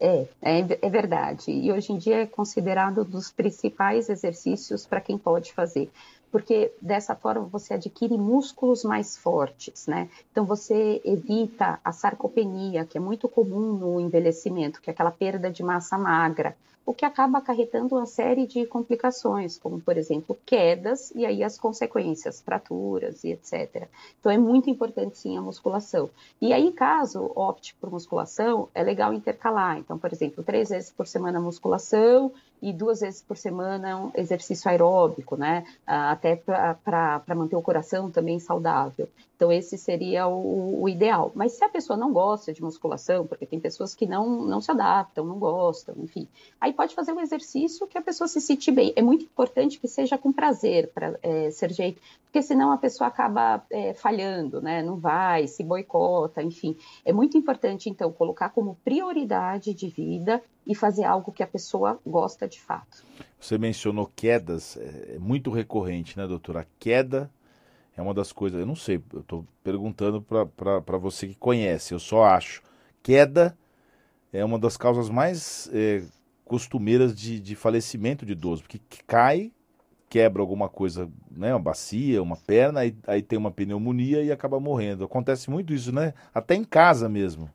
É, 0.00 0.28
é, 0.40 0.58
é, 0.60 0.90
verdade. 0.90 1.50
E 1.50 1.72
hoje 1.72 1.92
em 1.92 1.98
dia 1.98 2.22
é 2.22 2.26
considerado 2.26 3.02
um 3.02 3.04
dos 3.04 3.32
principais 3.32 4.08
exercícios 4.08 4.86
para 4.86 5.00
quem 5.00 5.18
pode 5.18 5.52
fazer 5.52 5.90
porque 6.30 6.72
dessa 6.80 7.14
forma 7.14 7.46
você 7.46 7.74
adquire 7.74 8.16
músculos 8.16 8.84
mais 8.84 9.16
fortes, 9.16 9.86
né? 9.86 10.08
Então 10.30 10.44
você 10.44 11.00
evita 11.04 11.80
a 11.82 11.92
sarcopenia, 11.92 12.84
que 12.84 12.98
é 12.98 13.00
muito 13.00 13.28
comum 13.28 13.72
no 13.72 14.00
envelhecimento, 14.00 14.80
que 14.80 14.90
é 14.90 14.92
aquela 14.92 15.10
perda 15.10 15.50
de 15.50 15.62
massa 15.62 15.96
magra, 15.96 16.56
o 16.88 16.94
que 16.94 17.04
acaba 17.04 17.36
acarretando 17.36 17.96
uma 17.96 18.06
série 18.06 18.46
de 18.46 18.64
complicações, 18.64 19.58
como 19.58 19.78
por 19.78 19.98
exemplo 19.98 20.34
quedas 20.46 21.12
e 21.14 21.26
aí 21.26 21.44
as 21.44 21.58
consequências, 21.58 22.40
fraturas 22.40 23.22
e 23.24 23.32
etc. 23.32 23.86
Então 24.18 24.32
é 24.32 24.38
muito 24.38 24.70
importante 24.70 25.18
sim 25.18 25.36
a 25.36 25.42
musculação. 25.42 26.08
E 26.40 26.50
aí 26.50 26.72
caso 26.72 27.30
opte 27.34 27.74
por 27.74 27.90
musculação, 27.90 28.70
é 28.74 28.82
legal 28.82 29.12
intercalar. 29.12 29.76
Então, 29.76 29.98
por 29.98 30.10
exemplo, 30.10 30.42
três 30.42 30.70
vezes 30.70 30.90
por 30.90 31.06
semana 31.06 31.38
musculação 31.38 32.32
e 32.60 32.72
duas 32.72 33.00
vezes 33.00 33.22
por 33.22 33.36
semana 33.36 33.96
um 33.98 34.10
exercício 34.14 34.70
aeróbico, 34.70 35.36
né? 35.36 35.64
Ah, 35.86 36.12
até 36.12 36.36
para 36.36 37.22
manter 37.34 37.56
o 37.56 37.62
coração 37.62 38.10
também 38.10 38.38
saudável. 38.38 39.08
Então, 39.36 39.52
esse 39.52 39.78
seria 39.78 40.26
o, 40.26 40.82
o, 40.82 40.88
ideal. 40.88 41.30
Mas 41.32 41.52
se 41.52 41.64
a 41.64 41.68
pessoa 41.68 41.96
não 41.96 42.12
gosta 42.12 42.52
de 42.52 42.60
musculação, 42.60 43.24
porque 43.24 43.46
tem 43.46 43.60
pessoas 43.60 43.94
que 43.94 44.04
não, 44.04 44.42
não 44.42 44.60
se 44.60 44.68
adaptam, 44.70 45.24
não 45.24 45.38
gostam, 45.38 45.94
enfim, 45.98 46.26
aí 46.60 46.72
pode 46.78 46.94
fazer 46.94 47.12
um 47.12 47.20
exercício 47.20 47.88
que 47.88 47.98
a 47.98 48.00
pessoa 48.00 48.28
se 48.28 48.40
sente 48.40 48.70
bem. 48.70 48.92
É 48.94 49.02
muito 49.02 49.24
importante 49.24 49.80
que 49.80 49.88
seja 49.88 50.16
com 50.16 50.32
prazer, 50.32 50.92
para 50.94 51.18
é, 51.24 51.50
jeito, 51.70 52.00
porque 52.22 52.40
senão 52.40 52.70
a 52.70 52.76
pessoa 52.76 53.08
acaba 53.08 53.66
é, 53.68 53.92
falhando, 53.94 54.62
né? 54.62 54.80
Não 54.80 54.96
vai, 54.96 55.48
se 55.48 55.64
boicota, 55.64 56.40
enfim. 56.40 56.76
É 57.04 57.12
muito 57.12 57.36
importante, 57.36 57.90
então, 57.90 58.12
colocar 58.12 58.50
como 58.50 58.78
prioridade 58.84 59.74
de 59.74 59.88
vida 59.88 60.40
e 60.64 60.72
fazer 60.72 61.02
algo 61.02 61.32
que 61.32 61.42
a 61.42 61.48
pessoa 61.48 61.98
gosta 62.06 62.46
de 62.46 62.60
fato. 62.60 63.02
Você 63.40 63.58
mencionou 63.58 64.08
quedas, 64.14 64.76
é, 64.76 65.16
é 65.16 65.18
muito 65.18 65.50
recorrente, 65.50 66.16
né, 66.16 66.28
doutora? 66.28 66.60
A 66.60 66.66
queda 66.78 67.28
é 67.96 68.00
uma 68.00 68.14
das 68.14 68.30
coisas, 68.30 68.60
eu 68.60 68.66
não 68.66 68.76
sei, 68.76 69.02
eu 69.12 69.18
estou 69.18 69.44
perguntando 69.64 70.22
para 70.22 70.96
você 70.96 71.26
que 71.26 71.34
conhece, 71.34 71.92
eu 71.92 71.98
só 71.98 72.22
acho. 72.22 72.62
Queda 73.02 73.58
é 74.32 74.44
uma 74.44 74.60
das 74.60 74.76
causas 74.76 75.10
mais 75.10 75.68
é, 75.72 76.04
costumeiras 76.48 77.14
de, 77.14 77.38
de 77.38 77.54
falecimento 77.54 78.24
de 78.24 78.32
idoso, 78.32 78.62
porque 78.62 78.80
cai, 79.06 79.52
quebra 80.08 80.40
alguma 80.42 80.68
coisa, 80.68 81.08
né, 81.30 81.52
uma 81.52 81.60
bacia, 81.60 82.22
uma 82.22 82.36
perna, 82.36 82.80
aí, 82.80 82.96
aí 83.06 83.22
tem 83.22 83.38
uma 83.38 83.50
pneumonia 83.50 84.22
e 84.22 84.32
acaba 84.32 84.58
morrendo. 84.58 85.04
Acontece 85.04 85.50
muito 85.50 85.72
isso, 85.74 85.92
né? 85.92 86.14
Até 86.34 86.54
em 86.54 86.64
casa 86.64 87.08
mesmo. 87.08 87.50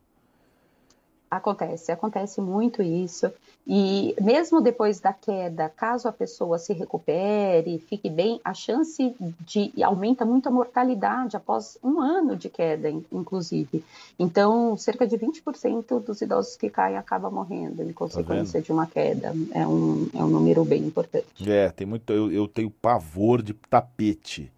Acontece, 1.36 1.92
acontece 1.92 2.40
muito 2.40 2.84
isso. 2.84 3.32
E 3.66 4.13
mesmo 4.22 4.62
depois 4.62 5.00
da 5.00 5.12
queda, 5.12 5.68
caso 5.70 6.08
a 6.08 6.12
pessoa 6.12 6.60
se 6.60 6.74
recupere, 6.74 7.80
fique 7.80 8.08
bem, 8.08 8.40
a 8.44 8.54
chance 8.54 9.16
de 9.40 9.72
aumenta 9.82 10.25
muito 10.25 10.48
a 10.48 10.52
mortalidade 10.52 11.36
após 11.36 11.75
um 11.84 12.00
ano 12.00 12.36
de 12.36 12.50
queda, 12.50 12.88
inclusive. 13.12 13.84
Então, 14.20 14.78
cerca 14.78 15.08
de 15.08 15.18
20% 15.18 16.04
dos 16.04 16.22
idosos 16.22 16.56
que 16.56 16.70
caem 16.70 16.98
acabam 16.98 17.34
morrendo 17.34 17.82
em 17.82 17.94
consequência 17.94 18.60
tá 18.60 18.66
de 18.66 18.72
uma 18.72 18.86
queda. 18.86 19.34
É 19.54 19.66
um, 19.66 20.08
é 20.13 20.24
um 20.24 20.28
número 20.28 20.63
bem 20.63 20.84
importante. 20.86 21.50
É, 21.50 21.70
tem 21.70 21.88
muito. 21.88 22.13
Eu, 22.13 22.32
eu 22.32 22.48
tenho 22.48 22.70
pavor 22.70 23.42
de 23.42 23.54
tapete 23.54 24.52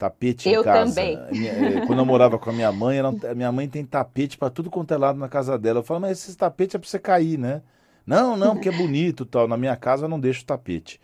tapete 0.00 0.48
eu 0.48 0.62
em 0.62 0.64
casa. 0.64 0.94
também. 0.94 1.18
Minha, 1.30 1.52
eh, 1.52 1.86
quando 1.86 1.98
eu 1.98 2.06
morava 2.06 2.38
com 2.38 2.48
a 2.48 2.52
minha 2.54 2.72
mãe, 2.72 2.96
ela, 2.96 3.14
a 3.30 3.34
minha 3.34 3.52
mãe 3.52 3.68
tem 3.68 3.84
tapete 3.84 4.38
para 4.38 4.48
tudo 4.48 4.70
quanto 4.70 4.94
é 4.94 4.96
lado 4.96 5.18
na 5.18 5.28
casa 5.28 5.58
dela. 5.58 5.80
Eu 5.80 5.82
falo, 5.82 6.00
mas 6.00 6.12
esse 6.12 6.34
tapete 6.34 6.74
é 6.74 6.78
para 6.78 6.88
você 6.88 6.98
cair, 6.98 7.38
né? 7.38 7.60
Não, 8.06 8.34
não, 8.34 8.54
porque 8.54 8.70
é 8.70 8.72
bonito 8.72 9.26
tal. 9.26 9.46
Na 9.46 9.58
minha 9.58 9.76
casa 9.76 10.06
eu 10.06 10.08
não 10.08 10.18
deixo 10.18 10.42
tapete. 10.46 10.98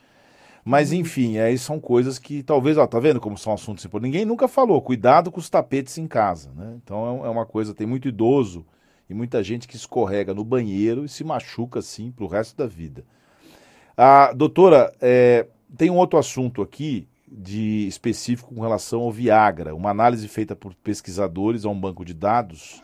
Mas 0.65 0.91
uhum. 0.91 0.99
enfim, 0.99 1.37
aí 1.37 1.59
são 1.59 1.79
coisas 1.79 2.19
que 2.19 2.43
talvez, 2.43 2.79
ó, 2.79 2.87
tá 2.87 2.99
vendo 2.99 3.21
como 3.21 3.37
são 3.37 3.53
assuntos 3.53 3.85
importantes? 3.85 4.13
Ninguém 4.13 4.25
nunca 4.27 4.49
falou, 4.49 4.81
cuidado 4.81 5.31
com 5.31 5.39
os 5.39 5.51
tapetes 5.51 5.99
em 5.99 6.07
casa, 6.07 6.51
né? 6.57 6.77
Então 6.83 7.23
é, 7.23 7.27
é 7.27 7.31
uma 7.31 7.45
coisa, 7.45 7.75
tem 7.75 7.87
muito 7.87 8.09
idoso 8.09 8.65
e 9.09 9.15
muita 9.15 9.43
gente 9.43 9.69
que 9.69 9.77
escorrega 9.77 10.33
no 10.33 10.43
banheiro 10.43 11.05
e 11.05 11.09
se 11.09 11.23
machuca 11.23 11.81
assim 11.81 12.11
pro 12.11 12.27
resto 12.27 12.57
da 12.57 12.67
vida. 12.67 13.05
A 13.95 14.33
doutora, 14.33 14.91
é, 15.01 15.47
tem 15.77 15.91
um 15.91 15.97
outro 15.97 16.19
assunto 16.19 16.63
aqui 16.63 17.07
de 17.27 17.87
específico 17.87 18.55
com 18.55 18.61
relação 18.61 19.01
ao 19.01 19.13
Viagra. 19.13 19.75
Uma 19.75 19.91
análise 19.91 20.27
feita 20.29 20.55
por 20.55 20.75
pesquisadores 20.75 21.65
a 21.65 21.69
um 21.69 21.79
banco 21.79 22.05
de 22.05 22.15
dados 22.15 22.83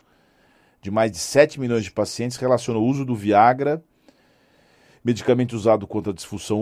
de 0.83 0.91
mais 0.91 1.09
de 1.09 1.17
7 1.17 1.59
milhões 1.61 1.85
de 1.85 1.91
pacientes 1.91 2.35
relaciona 2.35 2.77
o 2.77 2.85
uso 2.85 3.05
do 3.05 3.15
Viagra, 3.15 3.81
medicamento 5.01 5.53
usado 5.53 5.87
contra 5.87 6.11
a 6.11 6.15
disfunção 6.15 6.61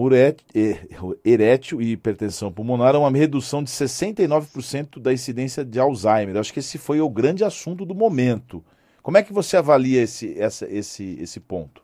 erétil 1.25 1.81
e 1.81 1.93
hipertensão 1.93 2.51
pulmonar, 2.51 2.95
a 2.95 3.00
uma 3.00 3.09
redução 3.09 3.63
de 3.63 3.71
69% 3.71 5.00
da 5.00 5.11
incidência 5.11 5.65
de 5.65 5.79
Alzheimer. 5.79 6.38
acho 6.38 6.53
que 6.53 6.59
esse 6.59 6.77
foi 6.77 7.01
o 7.01 7.09
grande 7.09 7.43
assunto 7.43 7.83
do 7.83 7.95
momento. 7.95 8.63
Como 9.01 9.17
é 9.17 9.23
que 9.23 9.33
você 9.33 9.57
avalia 9.57 10.03
esse, 10.03 10.39
essa, 10.39 10.67
esse, 10.71 11.17
esse 11.19 11.39
ponto? 11.39 11.83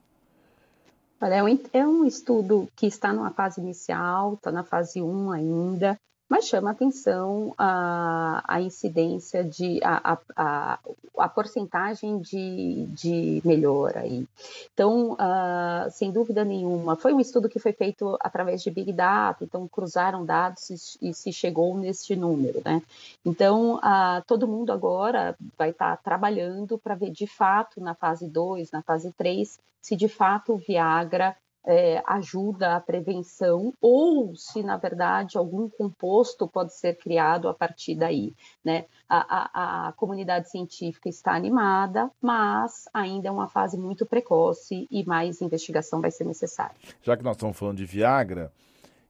Olha, 1.19 1.35
é 1.35 1.43
um, 1.43 1.59
é 1.73 1.87
um 1.87 2.05
estudo 2.05 2.69
que 2.75 2.85
está 2.85 3.11
numa 3.11 3.31
fase 3.31 3.59
inicial, 3.59 4.35
está 4.35 4.51
na 4.51 4.63
fase 4.63 5.01
1 5.01 5.31
ainda, 5.31 5.99
mas 6.29 6.45
chama 6.45 6.71
atenção 6.71 7.53
a, 7.57 8.43
a 8.45 8.61
incidência 8.61 9.43
de 9.43 9.79
a, 9.83 10.19
a, 10.35 10.79
a, 11.17 11.29
porcentagem 11.29 12.19
de, 12.19 12.85
de 12.89 13.41
melhora 13.45 14.01
aí. 14.01 14.27
Então, 14.73 15.13
uh, 15.13 15.89
sem 15.91 16.11
dúvida 16.11 16.43
nenhuma, 16.43 16.95
foi 16.95 17.13
um 17.13 17.19
estudo 17.19 17.47
que 17.47 17.59
foi 17.59 17.71
feito 17.71 18.17
através 18.19 18.61
de 18.61 18.69
Big 18.69 18.91
Data, 18.91 19.43
então 19.43 19.67
cruzaram 19.67 20.25
dados 20.25 20.69
e, 20.69 21.09
e 21.09 21.13
se 21.13 21.31
chegou 21.31 21.77
neste 21.77 22.15
número, 22.15 22.61
né? 22.63 22.81
Então, 23.25 23.75
uh, 23.75 24.21
todo 24.27 24.47
mundo 24.47 24.71
agora 24.71 25.35
vai 25.57 25.69
estar 25.69 25.95
tá 25.95 26.03
trabalhando 26.03 26.77
para 26.77 26.95
ver 26.95 27.11
de 27.11 27.25
fato 27.25 27.79
na 27.79 27.95
fase 27.95 28.27
2, 28.27 28.71
na 28.71 28.81
fase 28.81 29.13
3, 29.13 29.59
se 29.81 29.95
de 29.95 30.09
fato 30.09 30.53
o 30.53 30.57
Viagra 30.57 31.35
é, 31.67 32.01
ajuda 32.07 32.77
a 32.77 32.79
prevenção 32.79 33.73
ou 33.81 34.33
se, 34.35 34.63
na 34.63 34.77
verdade, 34.77 35.37
algum 35.37 35.69
composto 35.69 36.47
pode 36.47 36.73
ser 36.73 36.97
criado 36.97 37.49
a 37.49 37.53
partir 37.53 37.93
daí. 37.93 38.33
Né? 38.63 38.85
A, 39.09 39.17
a, 39.17 39.87
a 39.89 39.91
comunidade 39.91 40.49
científica 40.49 41.09
está 41.09 41.33
animada, 41.33 42.09
mas 42.21 42.85
ainda 42.93 43.27
é 43.27 43.31
uma 43.31 43.49
fase 43.49 43.77
muito 43.77 44.05
precoce 44.05 44.87
e 44.89 45.03
mais 45.05 45.41
investigação 45.41 45.99
vai 45.99 46.09
ser 46.09 46.23
necessária. 46.23 46.75
Já 47.03 47.17
que 47.17 47.23
nós 47.23 47.35
estamos 47.35 47.57
falando 47.57 47.77
de 47.77 47.85
Viagra, 47.85 48.51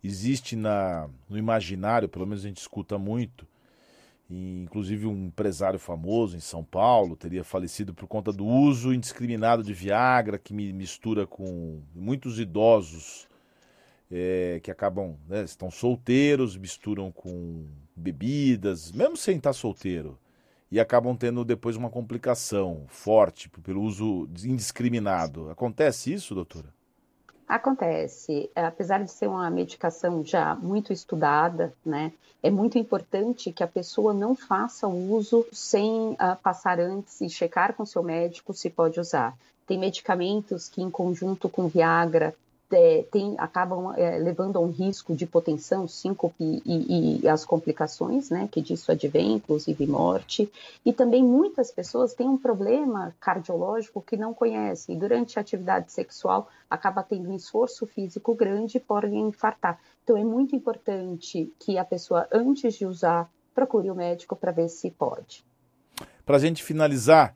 existe 0.04 0.56
na, 0.56 1.08
no 1.30 1.38
imaginário, 1.38 2.10
pelo 2.10 2.26
menos 2.26 2.44
a 2.44 2.48
gente 2.48 2.58
escuta 2.58 2.98
muito, 2.98 3.46
inclusive 4.30 5.08
um 5.08 5.28
empresário 5.28 5.80
famoso 5.80 6.36
em 6.36 6.42
São 6.42 6.64
Paulo 6.64 7.16
teria 7.16 7.44
falecido 7.44 7.94
por 7.94 8.08
conta 8.08 8.32
do 8.34 8.46
uso 8.46 8.94
indiscriminado 8.94 9.64
de 9.64 9.74
Viagra, 9.74 10.38
que 10.38 10.54
me 10.54 10.74
mistura 10.74 11.26
com 11.26 11.82
muitos 11.96 12.40
idosos 12.40 13.28
é, 14.12 14.60
que 14.64 14.72
acabam, 14.72 15.18
né, 15.28 15.44
estão 15.44 15.72
solteiros, 15.72 16.58
misturam 16.58 17.12
com 17.12 17.66
bebidas, 17.96 18.92
mesmo 18.92 19.18
sem 19.18 19.38
estar 19.38 19.54
solteiro, 19.54 20.18
e 20.70 20.80
acabam 20.80 21.16
tendo 21.16 21.46
depois 21.46 21.76
uma 21.76 21.90
complicação 21.90 22.86
forte 22.88 23.50
pelo 23.50 23.82
uso 23.82 24.30
indiscriminado. 24.44 25.50
Acontece 25.50 26.12
isso, 26.12 26.36
doutora? 26.36 26.77
Acontece, 27.48 28.50
apesar 28.54 29.04
de 29.04 29.12
ser 29.12 29.28
uma 29.28 29.50
medicação 29.50 30.24
já 30.24 30.54
muito 30.56 30.92
estudada, 30.92 31.74
né, 31.86 32.12
é 32.44 32.50
muito 32.50 32.78
importante 32.78 33.52
que 33.52 33.64
a 33.64 33.68
pessoa 33.68 34.14
não 34.14 34.36
faça 34.36 34.88
o 34.88 35.14
uso 35.14 35.46
sem 35.52 36.12
uh, 36.12 36.36
passar 36.44 36.80
antes 36.80 37.22
e 37.22 37.30
checar 37.30 37.74
com 37.74 37.86
seu 37.86 38.04
médico 38.04 38.54
se 38.54 38.70
pode 38.70 39.00
usar. 39.00 39.36
Tem 39.66 39.78
medicamentos 39.78 40.70
que, 40.70 40.82
em 40.82 40.90
conjunto 40.90 41.50
com 41.50 41.68
Viagra, 41.68 42.36
é, 42.72 43.06
tem, 43.12 43.36
acabam 43.38 43.94
é, 43.96 44.18
levando 44.18 44.58
a 44.58 44.60
um 44.60 44.70
risco 44.70 45.16
de 45.16 45.24
hipotensão, 45.24 45.88
síncope 45.88 46.62
e, 46.66 47.22
e, 47.22 47.28
as 47.28 47.46
complicações, 47.46 48.30
né, 48.30 48.48
que 48.52 48.62
disso 48.62 48.92
advém, 48.92 49.34
inclusive 49.34 49.86
morte. 49.88 50.52
E 50.86 50.92
também 50.92 51.24
muitas 51.24 51.72
pessoas 51.72 52.14
têm 52.14 52.28
um 52.28 52.38
problema 52.38 53.16
cardiológico 53.20 54.02
que 54.02 54.18
não 54.18 54.34
conhecem 54.34 54.98
durante 54.98 55.38
a 55.38 55.42
atividade 55.42 55.92
sexual 55.92 56.50
acaba 56.70 57.04
tendo 57.04 57.30
um 57.30 57.36
esforço 57.36 57.86
físico 57.86 58.36
grande 58.36 58.78
e 58.78 58.82
podem 58.82 59.20
infartar. 59.22 59.80
Então 60.04 60.18
é 60.18 60.24
muito 60.24 60.56
importante 60.56 61.52
que 61.60 61.78
a 61.78 61.86
pessoa, 61.86 62.28
antes 62.32 62.76
de 62.76 62.86
usar, 62.86 63.30
procure 63.54 63.90
o 63.90 63.96
médico 63.96 64.36
para 64.36 64.52
ver 64.52 64.70
se 64.70 64.92
pode. 64.92 65.46
Para 66.26 66.38
a 66.38 66.40
gente 66.40 66.64
finalizar, 66.64 67.36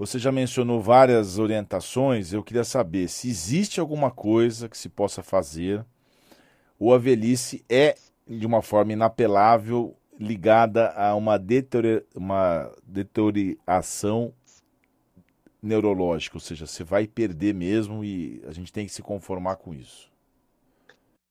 você 0.00 0.18
já 0.18 0.32
mencionou 0.32 0.80
várias 0.80 1.38
orientações. 1.38 2.32
Eu 2.32 2.42
queria 2.42 2.64
saber 2.64 3.06
se 3.06 3.28
existe 3.28 3.80
alguma 3.80 4.10
coisa 4.10 4.66
que 4.66 4.78
se 4.78 4.88
possa 4.88 5.22
fazer 5.22 5.84
ou 6.78 6.94
a 6.94 6.98
velhice 6.98 7.62
é, 7.68 7.94
de 8.26 8.46
uma 8.46 8.62
forma 8.62 8.94
inapelável, 8.94 9.94
ligada 10.18 10.88
a 10.92 11.14
uma, 11.14 11.38
uma 12.14 12.72
deterioração 12.82 14.32
neurológica, 15.62 16.38
ou 16.38 16.40
seja, 16.40 16.66
você 16.66 16.82
vai 16.82 17.06
perder 17.06 17.52
mesmo 17.52 18.02
e 18.02 18.42
a 18.46 18.52
gente 18.52 18.72
tem 18.72 18.86
que 18.86 18.92
se 18.92 19.02
conformar 19.02 19.56
com 19.56 19.74
isso. 19.74 20.10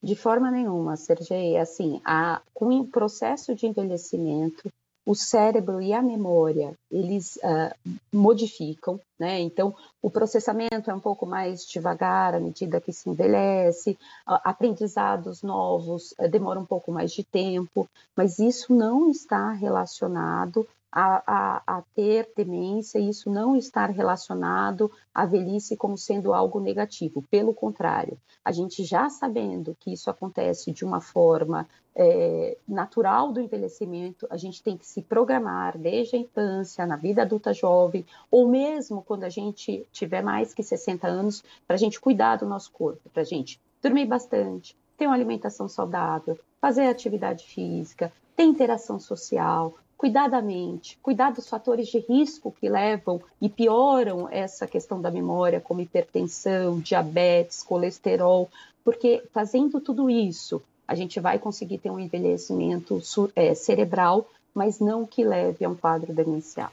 De 0.01 0.15
forma 0.15 0.51
nenhuma, 0.51 0.95
Sergei. 0.95 1.57
Assim, 1.57 1.99
a, 2.05 2.39
com 2.53 2.67
o 2.81 2.87
processo 2.87 3.55
de 3.55 3.65
envelhecimento, 3.65 4.69
o 5.09 5.15
cérebro 5.15 5.81
e 5.81 5.91
a 5.91 6.03
memória 6.03 6.75
eles 6.91 7.37
uh, 7.37 7.89
modificam, 8.13 8.99
né? 9.19 9.39
Então 9.39 9.73
o 10.03 10.07
processamento 10.07 10.91
é 10.91 10.93
um 10.93 10.99
pouco 10.99 11.25
mais 11.25 11.65
devagar 11.65 12.35
à 12.35 12.39
medida 12.39 12.79
que 12.79 12.93
se 12.93 13.09
envelhece, 13.09 13.97
uh, 14.27 14.37
aprendizados 14.43 15.41
novos 15.41 16.13
uh, 16.19 16.29
demoram 16.29 16.61
um 16.61 16.65
pouco 16.65 16.91
mais 16.91 17.11
de 17.11 17.23
tempo, 17.23 17.89
mas 18.15 18.37
isso 18.37 18.71
não 18.71 19.09
está 19.09 19.51
relacionado 19.51 20.67
a, 20.91 21.23
a, 21.25 21.77
a, 21.77 21.81
ter 21.93 22.31
demência 22.35 22.99
isso 22.99 23.29
não 23.29 23.55
estar 23.55 23.89
relacionado 23.89 24.91
à 25.13 25.25
velhice 25.25 25.77
como 25.77 25.97
sendo 25.97 26.33
algo 26.33 26.59
negativo. 26.59 27.23
Pelo 27.29 27.53
contrário, 27.53 28.17
a 28.43 28.51
gente 28.51 28.83
já 28.83 29.09
sabendo 29.09 29.75
que 29.79 29.93
isso 29.93 30.09
acontece 30.09 30.71
de 30.71 30.83
uma 30.83 30.99
forma 30.99 31.67
é, 31.95 32.57
natural 32.67 33.31
do 33.31 33.41
envelhecimento, 33.41 34.25
a 34.29 34.37
gente 34.37 34.63
tem 34.63 34.77
que 34.77 34.87
se 34.87 35.01
programar 35.01 35.77
desde 35.77 36.15
a 36.15 36.19
infância, 36.19 36.85
na 36.85 36.95
vida 36.95 37.21
adulta 37.21 37.53
jovem, 37.53 38.05
ou 38.31 38.47
mesmo 38.47 39.03
quando 39.03 39.25
a 39.25 39.29
gente 39.29 39.85
tiver 39.91 40.23
mais 40.23 40.53
que 40.53 40.63
60 40.63 41.07
anos, 41.07 41.43
para 41.67 41.75
a 41.75 41.79
gente 41.79 41.99
cuidar 41.99 42.37
do 42.37 42.45
nosso 42.45 42.71
corpo, 42.71 43.09
para 43.09 43.21
a 43.21 43.25
gente 43.25 43.59
dormir 43.81 44.05
bastante, 44.05 44.75
ter 44.97 45.07
uma 45.07 45.15
alimentação 45.15 45.67
saudável, 45.67 46.39
fazer 46.61 46.87
atividade 46.87 47.45
física, 47.45 48.11
ter 48.35 48.43
interação 48.43 48.99
social, 48.99 49.75
cuidar 49.99 50.29
da 50.29 50.41
mente, 50.41 50.97
cuidar 51.03 51.31
dos 51.31 51.49
fatores 51.49 51.89
de 51.89 51.99
risco 51.99 52.55
que 52.57 52.69
levam 52.69 53.21
e 53.41 53.49
pioram 53.49 54.29
essa 54.31 54.65
questão 54.65 55.01
da 55.01 55.11
memória, 55.11 55.59
como 55.59 55.81
hipertensão, 55.81 56.79
diabetes, 56.79 57.61
colesterol, 57.61 58.49
porque 58.81 59.21
fazendo 59.33 59.81
tudo 59.81 60.09
isso, 60.09 60.61
a 60.87 60.95
gente 60.95 61.19
vai 61.19 61.37
conseguir 61.37 61.79
ter 61.79 61.91
um 61.91 61.99
envelhecimento 61.99 63.01
é, 63.35 63.53
cerebral, 63.53 64.25
mas 64.55 64.79
não 64.79 65.05
que 65.05 65.21
leve 65.21 65.65
a 65.65 65.69
um 65.69 65.75
quadro 65.75 66.13
demencial. 66.13 66.71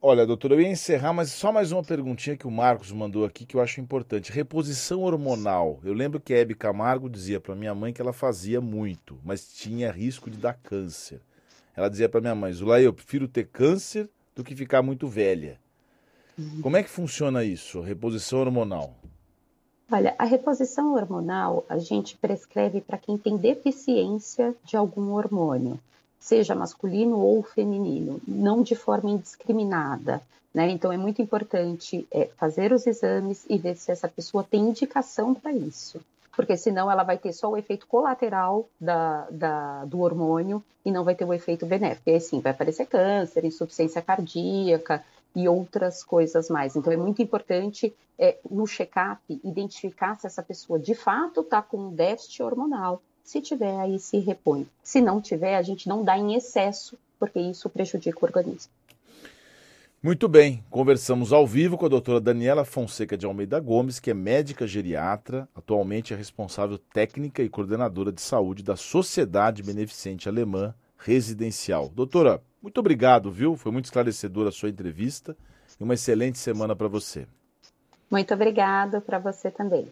Olha, 0.00 0.26
doutora, 0.26 0.54
eu 0.54 0.62
ia 0.62 0.68
encerrar, 0.70 1.12
mas 1.12 1.30
só 1.30 1.52
mais 1.52 1.70
uma 1.72 1.84
perguntinha 1.84 2.38
que 2.38 2.46
o 2.46 2.50
Marcos 2.50 2.90
mandou 2.90 3.26
aqui 3.26 3.44
que 3.44 3.54
eu 3.54 3.60
acho 3.60 3.82
importante. 3.82 4.32
Reposição 4.32 5.02
hormonal. 5.02 5.78
Eu 5.84 5.92
lembro 5.92 6.18
que 6.18 6.32
a 6.32 6.38
Hebe 6.38 6.54
Camargo 6.54 7.08
dizia 7.10 7.38
para 7.38 7.54
minha 7.54 7.74
mãe 7.74 7.92
que 7.92 8.00
ela 8.00 8.14
fazia 8.14 8.62
muito, 8.62 9.18
mas 9.22 9.52
tinha 9.52 9.92
risco 9.92 10.30
de 10.30 10.38
dar 10.38 10.54
câncer. 10.54 11.20
Ela 11.80 11.88
dizia 11.88 12.10
para 12.10 12.20
minha 12.20 12.34
mãe: 12.34 12.52
Zulay, 12.52 12.84
eu 12.86 12.92
prefiro 12.92 13.26
ter 13.26 13.46
câncer 13.46 14.06
do 14.36 14.44
que 14.44 14.54
ficar 14.54 14.82
muito 14.82 15.08
velha. 15.08 15.58
Uhum. 16.38 16.60
Como 16.60 16.76
é 16.76 16.82
que 16.82 16.90
funciona 16.90 17.42
isso, 17.42 17.80
reposição 17.80 18.40
hormonal? 18.40 18.94
Olha, 19.90 20.14
a 20.18 20.26
reposição 20.26 20.92
hormonal 20.92 21.64
a 21.70 21.78
gente 21.78 22.18
prescreve 22.18 22.82
para 22.82 22.98
quem 22.98 23.16
tem 23.16 23.38
deficiência 23.38 24.54
de 24.62 24.76
algum 24.76 25.12
hormônio, 25.12 25.80
seja 26.18 26.54
masculino 26.54 27.18
ou 27.18 27.42
feminino, 27.42 28.20
não 28.28 28.62
de 28.62 28.74
forma 28.76 29.10
indiscriminada. 29.10 30.20
Né? 30.52 30.70
Então 30.70 30.92
é 30.92 30.98
muito 30.98 31.22
importante 31.22 32.06
é, 32.12 32.28
fazer 32.36 32.74
os 32.74 32.86
exames 32.86 33.46
e 33.48 33.56
ver 33.56 33.76
se 33.76 33.90
essa 33.90 34.06
pessoa 34.06 34.44
tem 34.44 34.68
indicação 34.68 35.32
para 35.32 35.50
isso 35.50 35.98
porque 36.36 36.56
senão 36.56 36.90
ela 36.90 37.02
vai 37.02 37.18
ter 37.18 37.32
só 37.32 37.50
o 37.50 37.56
efeito 37.56 37.86
colateral 37.86 38.68
da, 38.80 39.26
da, 39.30 39.84
do 39.84 40.00
hormônio 40.00 40.62
e 40.84 40.90
não 40.90 41.04
vai 41.04 41.14
ter 41.14 41.24
o 41.24 41.34
efeito 41.34 41.66
benéfico. 41.66 42.08
E 42.08 42.14
aí 42.14 42.20
sim, 42.20 42.40
vai 42.40 42.52
aparecer 42.52 42.86
câncer, 42.86 43.44
insuficiência 43.44 44.00
cardíaca 44.00 45.04
e 45.34 45.48
outras 45.48 46.02
coisas 46.02 46.48
mais. 46.48 46.76
Então 46.76 46.92
é 46.92 46.96
muito 46.96 47.22
importante 47.22 47.94
é, 48.18 48.38
no 48.50 48.66
check-up 48.66 49.20
identificar 49.44 50.18
se 50.18 50.26
essa 50.26 50.42
pessoa 50.42 50.78
de 50.78 50.94
fato 50.94 51.40
está 51.40 51.62
com 51.62 51.78
um 51.78 51.94
déficit 51.94 52.42
hormonal. 52.42 53.02
Se 53.24 53.40
tiver, 53.40 53.78
aí 53.78 53.98
se 53.98 54.18
repõe. 54.18 54.66
Se 54.82 55.00
não 55.00 55.20
tiver, 55.20 55.56
a 55.56 55.62
gente 55.62 55.88
não 55.88 56.02
dá 56.02 56.18
em 56.18 56.34
excesso, 56.34 56.98
porque 57.18 57.38
isso 57.38 57.68
prejudica 57.68 58.18
o 58.20 58.24
organismo. 58.24 58.72
Muito 60.02 60.30
bem, 60.30 60.64
conversamos 60.70 61.30
ao 61.30 61.46
vivo 61.46 61.76
com 61.76 61.84
a 61.84 61.88
doutora 61.90 62.18
Daniela 62.18 62.64
Fonseca 62.64 63.18
de 63.18 63.26
Almeida 63.26 63.60
Gomes, 63.60 64.00
que 64.00 64.10
é 64.10 64.14
médica 64.14 64.66
geriatra, 64.66 65.46
atualmente 65.54 66.14
é 66.14 66.16
responsável 66.16 66.78
técnica 66.78 67.42
e 67.42 67.50
coordenadora 67.50 68.10
de 68.10 68.22
saúde 68.22 68.62
da 68.62 68.76
Sociedade 68.76 69.62
Beneficente 69.62 70.26
Alemã 70.26 70.74
Residencial. 70.96 71.90
Doutora, 71.90 72.42
muito 72.62 72.80
obrigado, 72.80 73.30
viu? 73.30 73.56
Foi 73.56 73.70
muito 73.70 73.84
esclarecedora 73.84 74.48
a 74.48 74.52
sua 74.52 74.70
entrevista 74.70 75.36
e 75.78 75.84
uma 75.84 75.92
excelente 75.92 76.38
semana 76.38 76.74
para 76.74 76.88
você. 76.88 77.26
Muito 78.10 78.32
obrigada 78.32 79.02
para 79.02 79.18
você 79.18 79.50
também. 79.50 79.90